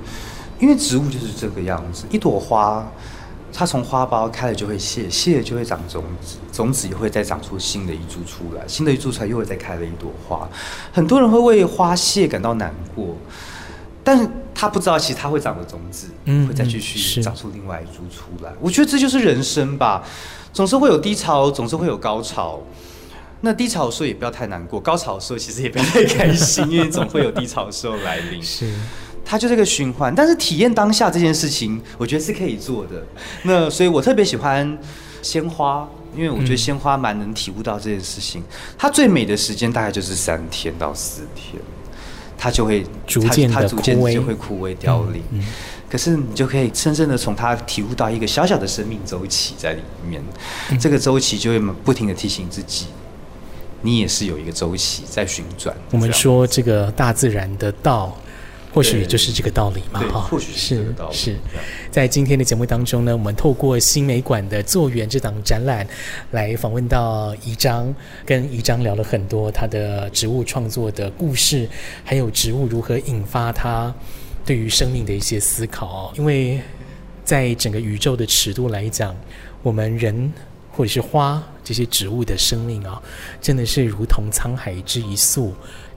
[0.60, 2.86] 因为植物就是这个样子，一朵花。
[3.56, 10.48] 它从花苞开了就会谢，谢了就会长种子，种子也会再长出新的一株出来，新的一株出来又会再开了一朵花。
[10.92, 13.16] 很多人会为花谢感到难过，
[14.02, 18.50] 但是他不知道其实它会长的种子，嗯会再继续长出另外一株出来。
[18.50, 20.02] 嗯、我觉得这就是人生吧，
[20.52, 22.60] 总是会有低潮，总是会有高潮。
[23.42, 28.42] 那低潮的时候也不要太难过，高潮的时候其实也不要太开心， 因为总会有低潮的时候来临。
[28.42, 28.72] 是。
[29.34, 33.04] 它就是个循环，但是体验当下这件事情，我觉得是可以做的。
[33.42, 34.78] 那所以我特别喜欢
[35.22, 38.40] 鲜花，因为我觉得鲜花蛮能体悟到这件事情。
[38.42, 38.44] 嗯、
[38.78, 41.60] 它最美的时间大概就是三天到四天，
[42.38, 45.20] 它就会逐渐它逐渐就会枯萎凋零。
[45.32, 45.44] 嗯嗯、
[45.90, 50.22] 可是你就可以深深的从它体悟到一个小小的生命周期在里面，
[50.70, 52.86] 嗯、这个周期就会不停的提醒自己，
[53.82, 55.76] 你也是有一个周期在旋转。
[55.90, 58.16] 我们说这个大自然的道。
[58.74, 61.14] 或许就是这个道理嘛，哈，或许是这个道理。
[61.14, 61.36] 是，是
[61.92, 65.86] 在今天的节目当中呢，我们透过新美馆的作园这档展览，
[66.32, 67.94] 来访问到宜章，
[68.26, 71.68] 跟宜章聊了很多他的植物创作的故事，
[72.02, 73.94] 还有植物如何引发他
[74.44, 76.12] 对于生命的一些思考。
[76.16, 76.60] 因为
[77.24, 79.14] 在整个宇宙的尺度来讲，
[79.62, 80.32] 我们人
[80.72, 83.00] 或者是花这些植物的生命啊，
[83.40, 85.54] 真的是如同沧海之一粟。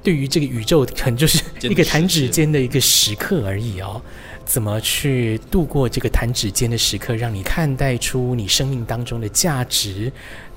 [0.08, 4.02] 对于这个宇宙，可能就是一个弹指间的一个时刻而已哦。
[4.46, 10.10] 怎么去度过这个弹指间的时刻，让你看待出你生命当中的价值，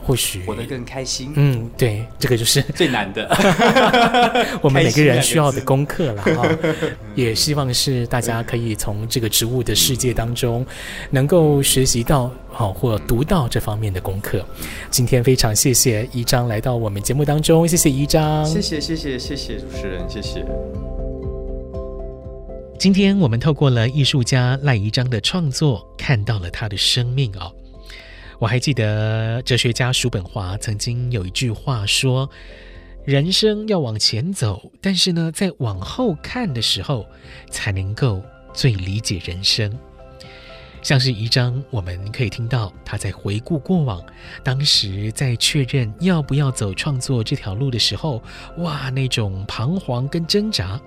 [0.03, 1.33] 或许活得更开心。
[1.37, 3.29] 嗯，对，这个就是 最难的，
[4.63, 6.49] 我们每个人需要的功课了哈。
[7.15, 10.65] 也希望是大家可以从这个植物的世界当中，
[11.11, 14.45] 能够学习到好或读到这方面的功课。
[14.91, 20.45] 今天非常谢谢一章来到我们节目当中，谢谢一章，谢谢谢谢谢谢主持人，谢谢。
[22.79, 27.53] 今天我们透过了艺术家赖宜章的创作，看到了他的生命哦。
[28.41, 32.31] 我还记得哲学家叔本华曾经有一句话说
[33.05, 37.07] ：“人生要往前走，但是呢，在往后看的时候，
[37.51, 38.23] 才能够
[38.55, 39.71] 最理解人生。”
[40.81, 44.03] 像是一张，我们可以听到他在回顾过往，
[44.43, 48.23] 当时在确认要不要走创作这条路的时候，
[48.57, 50.81] 哇，那种彷徨跟挣扎，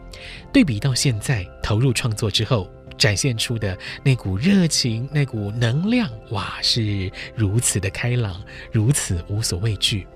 [0.51, 2.67] 对比到现在投入创作之后。
[2.97, 8.41] 展现出的那股热情，那股能量，哇，是如此的开朗，
[8.71, 10.07] 如此无所畏惧。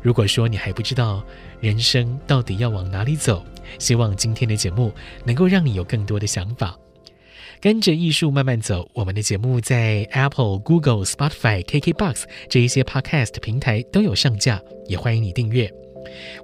[0.00, 1.24] 如果说你还不知道
[1.60, 3.44] 人生到底要往哪里走，
[3.78, 4.92] 希望今天的节目
[5.24, 6.78] 能够让你有更多的想法。
[7.60, 15.72] 跟着艺术慢慢走，我们的节目在 Apple、Google、Spotify、KKBox 这一些 Podcast 平台都有上架，也欢迎你订阅。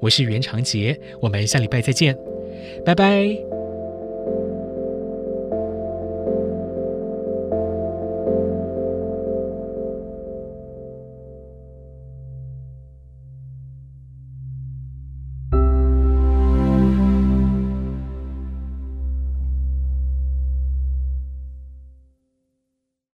[0.01, 2.17] 我是袁长杰，我们下礼拜再见，
[2.85, 3.58] 拜拜。